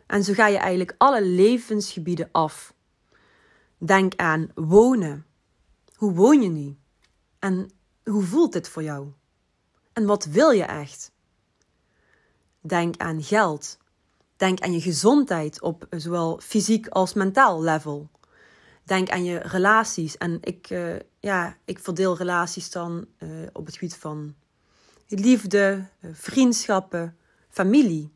En 0.06 0.24
zo 0.24 0.32
ga 0.32 0.46
je 0.46 0.56
eigenlijk 0.56 0.94
alle 0.98 1.22
levensgebieden 1.22 2.28
af. 2.32 2.73
Denk 3.84 4.16
aan 4.16 4.50
wonen. 4.54 5.26
Hoe 5.94 6.12
woon 6.12 6.42
je 6.42 6.48
nu? 6.48 6.76
En 7.38 7.70
hoe 8.04 8.22
voelt 8.22 8.52
dit 8.52 8.68
voor 8.68 8.82
jou? 8.82 9.12
En 9.92 10.06
wat 10.06 10.24
wil 10.24 10.50
je 10.50 10.64
echt? 10.64 11.12
Denk 12.60 12.96
aan 12.96 13.22
geld. 13.22 13.78
Denk 14.36 14.60
aan 14.60 14.72
je 14.72 14.80
gezondheid 14.80 15.62
op 15.62 15.86
zowel 15.90 16.40
fysiek 16.42 16.88
als 16.88 17.14
mentaal 17.14 17.62
level. 17.62 18.10
Denk 18.84 19.10
aan 19.10 19.24
je 19.24 19.38
relaties. 19.38 20.16
En 20.16 20.38
ik, 20.40 20.70
uh, 20.70 20.94
ja, 21.20 21.56
ik 21.64 21.78
verdeel 21.78 22.16
relaties 22.16 22.70
dan 22.70 23.06
uh, 23.18 23.46
op 23.52 23.66
het 23.66 23.74
gebied 23.74 23.96
van 23.96 24.34
liefde, 25.06 25.86
uh, 26.00 26.10
vriendschappen, 26.14 27.16
familie. 27.48 28.12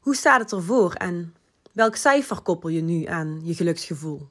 Hoe 0.00 0.14
staat 0.14 0.40
het 0.40 0.52
ervoor 0.52 0.92
en 0.92 1.35
welk 1.76 1.96
cijfer 1.96 2.40
koppel 2.40 2.68
je 2.68 2.80
nu 2.80 3.04
aan 3.04 3.40
je 3.44 3.54
geluksgevoel? 3.54 4.28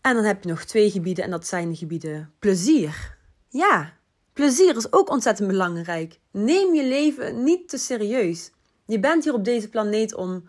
En 0.00 0.14
dan 0.14 0.24
heb 0.24 0.42
je 0.42 0.48
nog 0.48 0.64
twee 0.64 0.90
gebieden 0.90 1.24
en 1.24 1.30
dat 1.30 1.46
zijn 1.46 1.68
de 1.68 1.76
gebieden 1.76 2.32
plezier. 2.38 3.18
Ja, 3.48 3.96
plezier 4.32 4.76
is 4.76 4.92
ook 4.92 5.10
ontzettend 5.10 5.48
belangrijk. 5.48 6.20
Neem 6.30 6.74
je 6.74 6.84
leven 6.84 7.42
niet 7.42 7.68
te 7.68 7.78
serieus. 7.78 8.50
Je 8.86 9.00
bent 9.00 9.24
hier 9.24 9.34
op 9.34 9.44
deze 9.44 9.68
planeet 9.68 10.14
om 10.14 10.48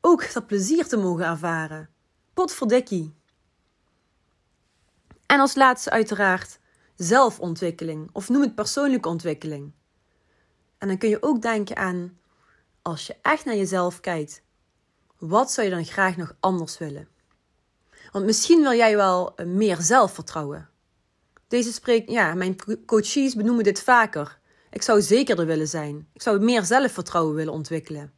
ook 0.00 0.32
dat 0.32 0.46
plezier 0.46 0.86
te 0.86 0.96
mogen 0.96 1.24
ervaren. 1.24 1.88
Potverdikkie. 2.34 3.14
En 5.26 5.40
als 5.40 5.54
laatste 5.54 5.90
uiteraard 5.90 6.58
zelfontwikkeling 6.96 8.08
of 8.12 8.28
noem 8.28 8.40
het 8.40 8.54
persoonlijke 8.54 9.08
ontwikkeling. 9.08 9.72
En 10.78 10.88
dan 10.88 10.98
kun 10.98 11.08
je 11.08 11.22
ook 11.22 11.42
denken 11.42 11.76
aan, 11.76 12.18
als 12.82 13.06
je 13.06 13.16
echt 13.22 13.44
naar 13.44 13.56
jezelf 13.56 14.00
kijkt, 14.00 14.42
wat 15.18 15.52
zou 15.52 15.66
je 15.66 15.74
dan 15.74 15.84
graag 15.84 16.16
nog 16.16 16.36
anders 16.40 16.78
willen? 16.78 17.08
Want 18.12 18.24
misschien 18.24 18.60
wil 18.60 18.74
jij 18.74 18.96
wel 18.96 19.34
meer 19.44 19.76
zelfvertrouwen. 19.80 20.68
Deze 21.48 21.72
spreekt, 21.72 22.10
ja, 22.10 22.34
mijn 22.34 22.56
coaches 22.86 23.34
benoemen 23.34 23.64
dit 23.64 23.82
vaker. 23.82 24.38
Ik 24.70 24.82
zou 24.82 25.02
zekerder 25.02 25.46
willen 25.46 25.68
zijn. 25.68 26.08
Ik 26.12 26.22
zou 26.22 26.38
meer 26.40 26.64
zelfvertrouwen 26.64 27.34
willen 27.34 27.52
ontwikkelen. 27.52 28.12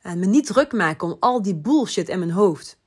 En 0.00 0.18
me 0.18 0.26
niet 0.26 0.46
druk 0.46 0.72
maken 0.72 1.06
om 1.06 1.16
al 1.20 1.42
die 1.42 1.54
bullshit 1.54 2.08
in 2.08 2.18
mijn 2.18 2.30
hoofd. 2.30 2.78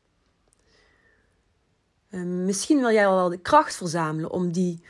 En 2.09 2.45
misschien 2.45 2.79
wil 2.79 2.91
jij 2.91 3.05
wel 3.05 3.29
de 3.29 3.37
kracht 3.37 3.75
verzamelen 3.75 4.31
om 4.31 4.51
die 4.51 4.83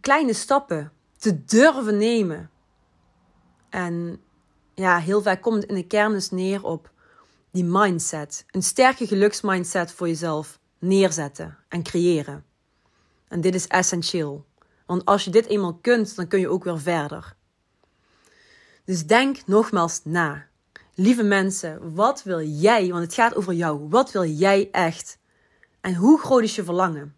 kleine 0.00 0.32
stappen 0.32 0.92
te 1.16 1.44
durven 1.44 1.96
nemen. 1.96 2.50
En 3.68 4.20
ja, 4.76 4.98
heel 4.98 5.22
vaak 5.22 5.42
komt 5.42 5.56
het 5.56 5.70
in 5.70 5.74
de 5.74 5.86
kern 5.86 6.12
dus 6.12 6.30
neer 6.30 6.64
op 6.64 6.90
die 7.50 7.64
mindset. 7.64 8.44
Een 8.50 8.62
sterke 8.62 9.06
geluksmindset 9.06 9.92
voor 9.92 10.08
jezelf 10.08 10.58
neerzetten 10.78 11.58
en 11.68 11.82
creëren. 11.82 12.44
En 13.28 13.40
dit 13.40 13.54
is 13.54 13.66
essentieel. 13.66 14.44
Want 14.86 15.04
als 15.04 15.24
je 15.24 15.30
dit 15.30 15.46
eenmaal 15.46 15.74
kunt, 15.74 16.16
dan 16.16 16.28
kun 16.28 16.40
je 16.40 16.48
ook 16.48 16.64
weer 16.64 16.80
verder. 16.80 17.36
Dus 18.84 19.06
denk 19.06 19.46
nogmaals 19.46 20.00
na. 20.04 20.46
Lieve 20.94 21.22
mensen, 21.22 21.94
wat 21.94 22.22
wil 22.22 22.42
jij? 22.42 22.88
Want 22.88 23.04
het 23.04 23.14
gaat 23.14 23.34
over 23.34 23.52
jou. 23.52 23.88
Wat 23.88 24.12
wil 24.12 24.24
jij 24.24 24.68
echt? 24.70 25.18
En 25.80 25.94
hoe 25.94 26.20
groot 26.20 26.42
is 26.42 26.56
je 26.56 26.64
verlangen? 26.64 27.14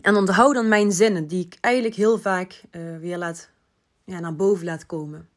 En 0.00 0.16
onthoud 0.16 0.54
dan 0.54 0.68
mijn 0.68 0.92
zinnen, 0.92 1.26
die 1.26 1.44
ik 1.44 1.56
eigenlijk 1.60 1.94
heel 1.94 2.18
vaak 2.18 2.62
uh, 2.70 2.98
weer 2.98 3.18
laat, 3.18 3.50
ja, 4.04 4.20
naar 4.20 4.36
boven 4.36 4.64
laat 4.64 4.86
komen. 4.86 5.28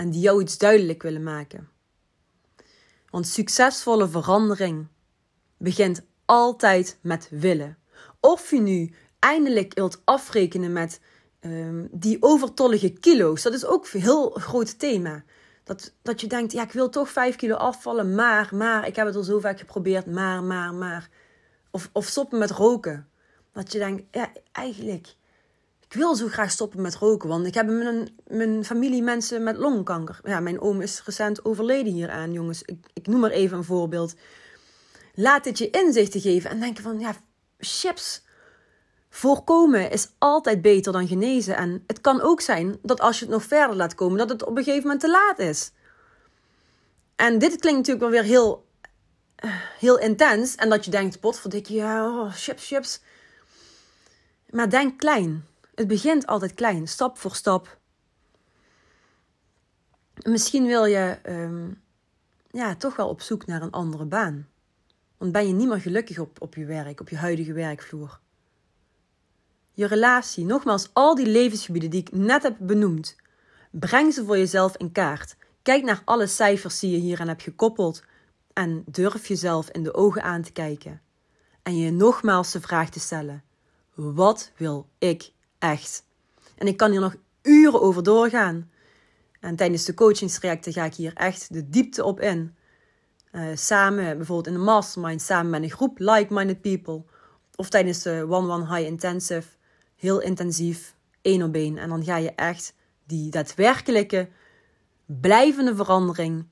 En 0.00 0.10
die 0.10 0.20
jou 0.20 0.42
iets 0.42 0.58
duidelijk 0.58 1.02
willen 1.02 1.22
maken. 1.22 1.68
Want 3.10 3.26
succesvolle 3.26 4.08
verandering 4.08 4.86
begint 5.56 6.02
altijd 6.24 6.98
met 7.00 7.28
willen. 7.30 7.78
Of 8.20 8.50
je 8.50 8.60
nu 8.60 8.94
eindelijk 9.18 9.74
wilt 9.74 10.00
afrekenen 10.04 10.72
met 10.72 11.00
um, 11.40 11.88
die 11.92 12.16
overtollige 12.20 12.90
kilo's, 12.90 13.42
dat 13.42 13.52
is 13.52 13.64
ook 13.64 13.88
een 13.92 14.00
heel 14.00 14.30
groot 14.30 14.78
thema. 14.78 15.24
Dat, 15.64 15.92
dat 16.02 16.20
je 16.20 16.26
denkt, 16.26 16.52
ja, 16.52 16.62
ik 16.62 16.72
wil 16.72 16.88
toch 16.88 17.10
5 17.10 17.36
kilo 17.36 17.54
afvallen, 17.54 18.14
maar, 18.14 18.48
maar, 18.52 18.86
ik 18.86 18.96
heb 18.96 19.06
het 19.06 19.16
al 19.16 19.22
zo 19.22 19.38
vaak 19.38 19.58
geprobeerd, 19.58 20.06
maar, 20.06 20.42
maar, 20.42 20.74
maar. 20.74 21.08
Of, 21.70 21.90
of 21.92 22.06
stoppen 22.06 22.38
met 22.38 22.50
roken. 22.50 23.08
Dat 23.52 23.72
je 23.72 23.78
denkt, 23.78 24.02
ja, 24.10 24.32
eigenlijk, 24.52 25.14
ik 25.90 25.96
wil 25.96 26.14
zo 26.14 26.28
graag 26.28 26.50
stoppen 26.50 26.80
met 26.80 26.94
roken, 26.94 27.28
want 27.28 27.46
ik 27.46 27.54
heb 27.54 27.66
mijn, 27.66 28.16
mijn 28.26 28.64
familie 28.64 29.02
mensen 29.02 29.42
met 29.42 29.56
longkanker. 29.56 30.20
Ja, 30.24 30.40
mijn 30.40 30.60
oom 30.60 30.80
is 30.80 31.02
recent 31.04 31.44
overleden 31.44 31.92
hieraan, 31.92 32.32
jongens. 32.32 32.62
Ik, 32.62 32.78
ik 32.92 33.06
noem 33.06 33.20
maar 33.20 33.30
even 33.30 33.56
een 33.56 33.64
voorbeeld. 33.64 34.14
Laat 35.14 35.44
dit 35.44 35.58
je 35.58 35.70
inzichten 35.70 36.20
geven 36.20 36.50
en 36.50 36.60
denken 36.60 36.82
van, 36.82 37.00
ja, 37.00 37.14
chips. 37.58 38.22
Voorkomen 39.08 39.90
is 39.90 40.08
altijd 40.18 40.62
beter 40.62 40.92
dan 40.92 41.08
genezen. 41.08 41.56
En 41.56 41.84
het 41.86 42.00
kan 42.00 42.20
ook 42.20 42.40
zijn 42.40 42.78
dat 42.82 43.00
als 43.00 43.18
je 43.18 43.24
het 43.24 43.34
nog 43.34 43.44
verder 43.44 43.76
laat 43.76 43.94
komen, 43.94 44.18
dat 44.18 44.28
het 44.28 44.44
op 44.44 44.56
een 44.56 44.64
gegeven 44.64 44.82
moment 44.82 45.00
te 45.00 45.10
laat 45.10 45.38
is. 45.38 45.72
En 47.16 47.38
dit 47.38 47.56
klinkt 47.56 47.78
natuurlijk 47.78 48.00
wel 48.00 48.22
weer 48.22 48.30
heel 48.30 48.68
heel 49.78 49.98
intens 49.98 50.54
en 50.54 50.68
dat 50.68 50.84
je 50.84 50.90
denkt, 50.90 51.20
potverdikkie, 51.20 51.76
ja, 51.76 52.06
oh, 52.06 52.32
chips, 52.34 52.66
chips. 52.66 53.00
Maar 54.50 54.70
denk 54.70 54.98
klein. 54.98 55.48
Het 55.80 55.88
begint 55.88 56.26
altijd 56.26 56.54
klein, 56.54 56.88
stap 56.88 57.18
voor 57.18 57.34
stap. 57.34 57.78
Misschien 60.22 60.66
wil 60.66 60.84
je 60.84 61.18
ehm, 61.22 61.70
ja, 62.50 62.76
toch 62.76 62.96
wel 62.96 63.08
op 63.08 63.20
zoek 63.20 63.46
naar 63.46 63.62
een 63.62 63.70
andere 63.70 64.04
baan. 64.04 64.48
Want 65.16 65.32
ben 65.32 65.46
je 65.46 65.52
niet 65.52 65.68
meer 65.68 65.80
gelukkig 65.80 66.18
op, 66.18 66.40
op 66.40 66.54
je 66.54 66.64
werk, 66.64 67.00
op 67.00 67.08
je 67.08 67.16
huidige 67.16 67.52
werkvloer. 67.52 68.20
Je 69.72 69.86
relatie, 69.86 70.44
nogmaals, 70.44 70.90
al 70.92 71.14
die 71.14 71.26
levensgebieden 71.26 71.90
die 71.90 72.00
ik 72.00 72.12
net 72.12 72.42
heb 72.42 72.56
benoemd. 72.58 73.16
Breng 73.70 74.14
ze 74.14 74.24
voor 74.24 74.38
jezelf 74.38 74.76
in 74.76 74.92
kaart. 74.92 75.36
Kijk 75.62 75.84
naar 75.84 76.02
alle 76.04 76.26
cijfers 76.26 76.78
die 76.78 76.90
je 76.90 76.98
hieraan 76.98 77.28
hebt 77.28 77.42
gekoppeld. 77.42 78.04
En 78.52 78.84
durf 78.86 79.26
jezelf 79.26 79.70
in 79.70 79.82
de 79.82 79.94
ogen 79.94 80.22
aan 80.22 80.42
te 80.42 80.52
kijken. 80.52 81.00
En 81.62 81.76
je 81.78 81.90
nogmaals 81.90 82.52
de 82.52 82.60
vraag 82.60 82.90
te 82.90 83.00
stellen: 83.00 83.44
wat 83.94 84.52
wil 84.56 84.88
ik 84.98 85.32
echt? 85.60 86.04
En 86.56 86.66
ik 86.66 86.76
kan 86.76 86.90
hier 86.90 87.00
nog 87.00 87.14
uren 87.42 87.80
over 87.80 88.02
doorgaan. 88.02 88.70
En 89.40 89.56
tijdens 89.56 89.84
de 89.84 89.94
coachingstrajecten 89.94 90.72
ga 90.72 90.84
ik 90.84 90.94
hier 90.94 91.14
echt 91.14 91.52
de 91.52 91.68
diepte 91.68 92.04
op 92.04 92.20
in. 92.20 92.54
Uh, 93.32 93.42
samen, 93.54 94.16
bijvoorbeeld 94.16 94.46
in 94.46 94.52
de 94.52 94.64
mastermind, 94.64 95.22
samen 95.22 95.50
met 95.50 95.62
een 95.62 95.70
groep 95.70 95.98
like-minded 95.98 96.60
people. 96.60 97.02
Of 97.54 97.68
tijdens 97.68 98.02
de 98.02 98.26
one-one 98.28 98.76
high 98.76 98.88
intensive, 98.88 99.48
heel 99.96 100.20
intensief, 100.20 100.94
één 101.22 101.42
op 101.42 101.54
één. 101.54 101.78
En 101.78 101.88
dan 101.88 102.04
ga 102.04 102.16
je 102.16 102.34
echt 102.34 102.74
die 103.06 103.30
daadwerkelijke, 103.30 104.28
blijvende 105.06 105.76
verandering 105.76 106.46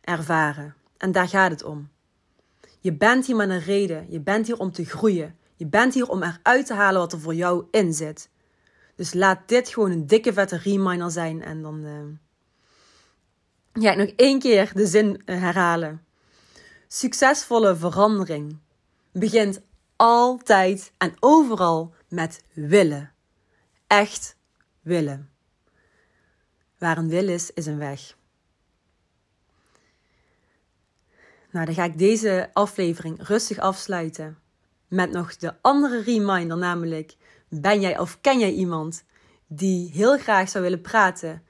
ervaren. 0.00 0.74
En 0.96 1.12
daar 1.12 1.28
gaat 1.28 1.50
het 1.50 1.64
om. 1.64 1.88
Je 2.80 2.92
bent 2.92 3.26
hier 3.26 3.36
met 3.36 3.50
een 3.50 3.60
reden. 3.60 4.06
Je 4.08 4.20
bent 4.20 4.46
hier 4.46 4.58
om 4.58 4.72
te 4.72 4.84
groeien. 4.84 5.36
Je 5.56 5.66
bent 5.66 5.94
hier 5.94 6.08
om 6.08 6.22
eruit 6.22 6.66
te 6.66 6.74
halen 6.74 7.00
wat 7.00 7.12
er 7.12 7.20
voor 7.20 7.34
jou 7.34 7.66
in 7.70 7.92
zit. 7.92 8.30
Dus 9.02 9.14
laat 9.14 9.48
dit 9.48 9.68
gewoon 9.68 9.90
een 9.90 10.06
dikke 10.06 10.32
vette 10.32 10.56
reminder 10.56 11.10
zijn. 11.10 11.42
En 11.42 11.62
dan 11.62 11.84
uh, 11.84 13.82
ja, 13.82 13.94
nog 13.94 14.08
één 14.08 14.38
keer 14.38 14.72
de 14.74 14.86
zin 14.86 15.22
eh, 15.24 15.40
herhalen. 15.40 16.04
Succesvolle 16.88 17.76
verandering 17.76 18.58
begint 19.12 19.60
altijd 19.96 20.92
en 20.98 21.14
overal 21.20 21.94
met 22.08 22.44
willen. 22.52 23.12
Echt 23.86 24.36
willen. 24.80 25.30
Waar 26.78 26.98
een 26.98 27.08
wil 27.08 27.28
is, 27.28 27.50
is 27.52 27.66
een 27.66 27.78
weg. 27.78 28.16
Nou, 31.50 31.66
dan 31.66 31.74
ga 31.74 31.84
ik 31.84 31.98
deze 31.98 32.50
aflevering 32.52 33.26
rustig 33.26 33.58
afsluiten 33.58 34.38
met 34.88 35.10
nog 35.10 35.36
de 35.36 35.54
andere 35.60 36.02
reminder, 36.02 36.56
namelijk 36.56 37.16
ben 37.60 37.80
jij 37.80 37.98
of 37.98 38.18
ken 38.20 38.38
jij 38.38 38.52
iemand 38.52 39.04
die 39.46 39.90
heel 39.92 40.18
graag 40.18 40.48
zou 40.48 40.64
willen 40.64 40.80
praten 40.80 41.42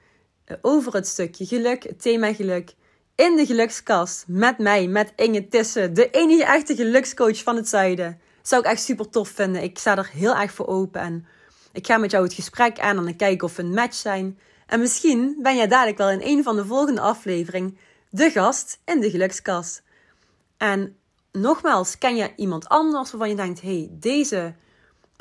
over 0.61 0.93
het 0.93 1.07
stukje 1.07 1.45
geluk, 1.45 1.83
het 1.83 2.01
thema 2.01 2.33
geluk, 2.33 2.75
in 3.15 3.35
de 3.35 3.45
gelukskast 3.45 4.23
met 4.27 4.57
mij, 4.57 4.87
met 4.87 5.13
Inge 5.15 5.47
Tissen, 5.47 5.93
de 5.93 6.09
enige 6.09 6.45
echte 6.45 6.75
gelukscoach 6.75 7.43
van 7.43 7.55
het 7.55 7.67
zuiden. 7.67 8.19
Zou 8.41 8.61
ik 8.61 8.67
echt 8.67 8.83
super 8.83 9.09
tof 9.09 9.29
vinden. 9.29 9.63
Ik 9.63 9.79
sta 9.79 9.97
er 9.97 10.09
heel 10.13 10.35
erg 10.35 10.51
voor 10.51 10.67
open 10.67 11.01
en 11.01 11.25
ik 11.71 11.85
ga 11.85 11.97
met 11.97 12.11
jou 12.11 12.23
het 12.23 12.33
gesprek 12.33 12.79
aan 12.79 12.97
en 12.97 13.03
dan 13.03 13.15
kijken 13.15 13.47
of 13.47 13.55
we 13.55 13.63
een 13.63 13.73
match 13.73 13.95
zijn. 13.95 14.39
En 14.67 14.79
misschien 14.79 15.39
ben 15.41 15.55
jij 15.55 15.67
dadelijk 15.67 15.97
wel 15.97 16.09
in 16.09 16.21
een 16.23 16.43
van 16.43 16.55
de 16.55 16.65
volgende 16.65 17.01
afleveringen 17.01 17.77
de 18.09 18.31
gast 18.31 18.79
in 18.85 18.99
de 18.99 19.09
gelukskast. 19.09 19.83
En 20.57 20.95
nogmaals, 21.31 21.97
ken 21.97 22.15
je 22.15 22.33
iemand 22.35 22.69
anders 22.69 23.11
waarvan 23.11 23.29
je 23.29 23.35
denkt: 23.35 23.61
hey, 23.61 23.87
deze 23.91 24.55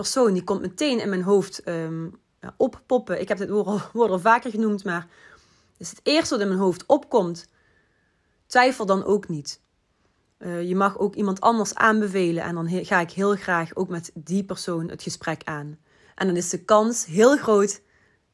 persoon 0.02 0.32
die 0.32 0.44
komt 0.44 0.60
meteen 0.60 1.00
in 1.00 1.08
mijn 1.08 1.22
hoofd 1.22 1.68
um, 1.68 2.20
oppoppen. 2.56 3.20
Ik 3.20 3.28
heb 3.28 3.38
dit 3.38 3.50
woord 3.50 4.10
al, 4.10 4.18
vaker 4.30 4.50
genoemd, 4.50 4.84
maar 4.84 5.06
is 5.78 5.90
het 5.90 6.00
eerste 6.02 6.34
wat 6.34 6.42
in 6.42 6.48
mijn 6.48 6.60
hoofd 6.60 6.86
opkomt. 6.86 7.46
Twijfel 8.46 8.86
dan 8.86 9.04
ook 9.04 9.28
niet. 9.28 9.60
Uh, 10.38 10.62
je 10.62 10.76
mag 10.76 10.98
ook 10.98 11.14
iemand 11.14 11.40
anders 11.40 11.74
aanbevelen 11.74 12.42
en 12.42 12.54
dan 12.54 12.68
ga 12.84 13.00
ik 13.00 13.10
heel 13.10 13.36
graag 13.36 13.74
ook 13.74 13.88
met 13.88 14.10
die 14.14 14.44
persoon 14.44 14.88
het 14.88 15.02
gesprek 15.02 15.42
aan. 15.44 15.78
En 16.14 16.26
dan 16.26 16.36
is 16.36 16.48
de 16.48 16.64
kans 16.64 17.06
heel 17.06 17.36
groot 17.36 17.82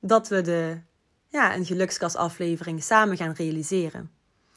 dat 0.00 0.28
we 0.28 0.40
de, 0.40 0.81
ja, 1.28 1.57
een 1.57 1.64
gelukskasaflevering 1.64 2.83
samen 2.83 3.16
gaan 3.16 3.33
realiseren. 3.33 4.11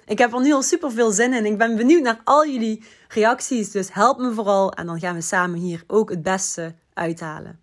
Ik 0.05 0.17
heb 0.17 0.33
er 0.33 0.41
nu 0.41 0.53
al 0.53 0.61
super 0.61 0.91
veel 0.91 1.11
zin 1.11 1.33
in. 1.33 1.45
Ik 1.45 1.57
ben 1.57 1.75
benieuwd 1.75 2.03
naar 2.03 2.21
al 2.23 2.47
jullie 2.47 2.83
reacties. 3.07 3.71
Dus 3.71 3.93
help 3.93 4.17
me 4.19 4.33
vooral 4.33 4.73
en 4.73 4.85
dan 4.85 4.99
gaan 4.99 5.15
we 5.15 5.21
samen 5.21 5.59
hier 5.59 5.83
ook 5.87 6.09
het 6.09 6.21
beste 6.23 6.75
uithalen. 7.01 7.59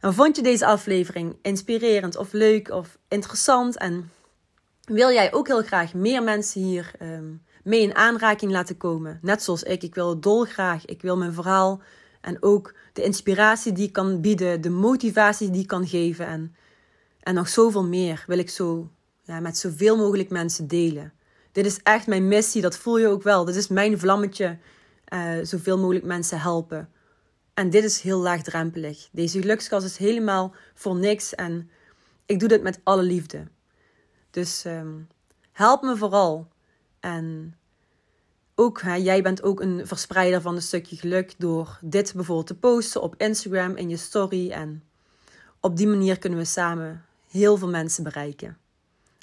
En 0.00 0.14
vond 0.14 0.36
je 0.36 0.42
deze 0.42 0.66
aflevering 0.66 1.36
inspirerend 1.42 2.16
of 2.16 2.32
leuk 2.32 2.70
of 2.70 2.98
interessant? 3.08 3.76
En 3.76 4.10
wil 4.84 5.10
jij 5.10 5.32
ook 5.32 5.46
heel 5.46 5.62
graag 5.62 5.94
meer 5.94 6.22
mensen 6.22 6.60
hier 6.60 6.92
ehm, 6.98 7.32
mee 7.62 7.80
in 7.80 7.94
aanraking 7.94 8.52
laten 8.52 8.76
komen? 8.76 9.18
Net 9.22 9.42
zoals 9.42 9.62
ik. 9.62 9.82
Ik 9.82 9.94
wil 9.94 10.08
het 10.08 10.22
dolgraag. 10.22 10.84
Ik 10.84 11.02
wil 11.02 11.16
mijn 11.16 11.32
verhaal 11.32 11.82
en 12.20 12.42
ook 12.42 12.74
de 12.92 13.02
inspiratie 13.02 13.72
die 13.72 13.86
ik 13.86 13.92
kan 13.92 14.20
bieden, 14.20 14.60
de 14.60 14.70
motivatie 14.70 15.50
die 15.50 15.60
ik 15.60 15.66
kan 15.66 15.86
geven 15.86 16.26
en, 16.26 16.54
en 17.20 17.34
nog 17.34 17.48
zoveel 17.48 17.84
meer 17.84 18.24
wil 18.26 18.38
ik 18.38 18.50
zo 18.50 18.90
ja, 19.22 19.40
met 19.40 19.58
zoveel 19.58 19.96
mogelijk 19.96 20.30
mensen 20.30 20.68
delen. 20.68 21.12
Dit 21.52 21.66
is 21.66 21.80
echt 21.82 22.06
mijn 22.06 22.28
missie, 22.28 22.62
dat 22.62 22.76
voel 22.76 22.98
je 22.98 23.08
ook 23.08 23.22
wel. 23.22 23.44
Dit 23.44 23.56
is 23.56 23.68
mijn 23.68 23.98
vlammetje, 23.98 24.58
uh, 25.14 25.30
zoveel 25.42 25.78
mogelijk 25.78 26.04
mensen 26.04 26.40
helpen. 26.40 26.88
En 27.58 27.70
dit 27.70 27.84
is 27.84 28.00
heel 28.00 28.18
laagdrempelig. 28.18 29.08
Deze 29.12 29.40
gelukskast 29.40 29.86
is 29.86 29.96
helemaal 29.96 30.54
voor 30.74 30.96
niks 30.96 31.34
en 31.34 31.70
ik 32.26 32.38
doe 32.38 32.48
dit 32.48 32.62
met 32.62 32.80
alle 32.82 33.02
liefde. 33.02 33.46
Dus 34.30 34.64
um, 34.64 35.08
help 35.52 35.82
me 35.82 35.96
vooral. 35.96 36.48
En 37.00 37.56
ook, 38.54 38.80
hè, 38.82 38.94
jij 38.94 39.22
bent 39.22 39.42
ook 39.42 39.60
een 39.60 39.86
verspreider 39.86 40.40
van 40.40 40.54
een 40.54 40.62
stukje 40.62 40.96
geluk 40.96 41.34
door 41.38 41.78
dit 41.80 42.12
bijvoorbeeld 42.14 42.46
te 42.46 42.54
posten 42.54 43.02
op 43.02 43.14
Instagram 43.16 43.76
in 43.76 43.88
je 43.88 43.96
story. 43.96 44.50
En 44.50 44.82
op 45.60 45.76
die 45.76 45.86
manier 45.86 46.18
kunnen 46.18 46.38
we 46.38 46.44
samen 46.44 47.04
heel 47.30 47.56
veel 47.56 47.68
mensen 47.68 48.04
bereiken. 48.04 48.56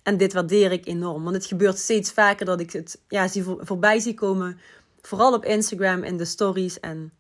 En 0.04 0.18
dit 0.18 0.34
waardeer 0.34 0.72
ik 0.72 0.86
enorm. 0.86 1.24
Want 1.24 1.36
het 1.36 1.46
gebeurt 1.46 1.78
steeds 1.78 2.12
vaker 2.12 2.46
dat 2.46 2.60
ik 2.60 2.72
het 2.72 3.02
ja, 3.08 3.28
zie 3.28 3.44
voorbij 3.44 4.00
zie 4.00 4.14
komen. 4.14 4.60
Vooral 5.02 5.34
op 5.34 5.46
Instagram 5.46 6.04
in 6.04 6.18
de 6.18 6.26
stories. 6.26 6.80
En 6.80 7.12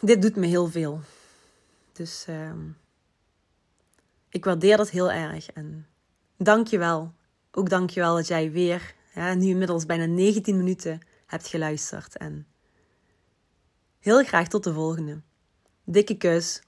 dit 0.00 0.22
doet 0.22 0.36
me 0.36 0.46
heel 0.46 0.66
veel. 0.66 1.00
Dus 1.92 2.26
uh, 2.28 2.52
ik 4.28 4.44
waardeer 4.44 4.76
dat 4.76 4.90
heel 4.90 5.12
erg. 5.12 5.52
En 5.52 5.86
dank 6.36 6.66
je 6.66 6.78
wel. 6.78 7.12
Ook 7.50 7.68
dank 7.68 7.90
je 7.90 8.00
wel 8.00 8.14
dat 8.14 8.26
jij 8.26 8.50
weer, 8.50 8.94
nu 9.14 9.46
inmiddels 9.46 9.86
bijna 9.86 10.06
19 10.06 10.56
minuten, 10.56 11.00
hebt 11.26 11.46
geluisterd. 11.46 12.16
En 12.16 12.46
heel 14.00 14.24
graag 14.24 14.48
tot 14.48 14.64
de 14.64 14.72
volgende. 14.72 15.20
Dikke 15.84 16.16
kus. 16.16 16.62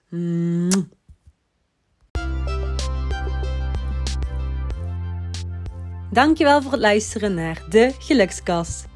Dankjewel 6.12 6.62
voor 6.62 6.72
het 6.72 6.80
luisteren 6.80 7.34
naar 7.34 7.64
de 7.68 7.94
Gelukskast. 7.98 8.86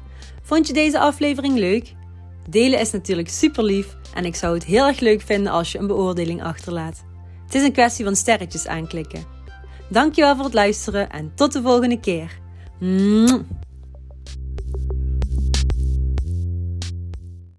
Vond 0.41 0.67
je 0.67 0.73
deze 0.73 0.99
aflevering 0.99 1.57
leuk? 1.57 1.93
Delen 2.49 2.79
is 2.79 2.91
natuurlijk 2.91 3.29
super 3.29 3.63
lief 3.63 3.97
en 4.13 4.25
ik 4.25 4.35
zou 4.35 4.53
het 4.53 4.65
heel 4.65 4.87
erg 4.87 4.99
leuk 4.99 5.21
vinden 5.21 5.51
als 5.51 5.71
je 5.71 5.79
een 5.79 5.87
beoordeling 5.87 6.43
achterlaat. 6.43 7.03
Het 7.45 7.55
is 7.55 7.63
een 7.63 7.71
kwestie 7.71 8.05
van 8.05 8.15
sterretjes 8.15 8.67
aanklikken. 8.67 9.23
Dankjewel 9.89 10.35
voor 10.35 10.45
het 10.45 10.53
luisteren 10.53 11.09
en 11.09 11.31
tot 11.35 11.53
de 11.53 11.61
volgende 11.61 11.99
keer. 11.99 12.39